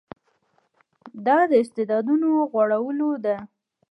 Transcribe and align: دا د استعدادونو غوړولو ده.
دا 1.25 1.37
د 1.49 1.51
استعدادونو 1.63 2.29
غوړولو 2.51 3.09
ده. 3.25 3.35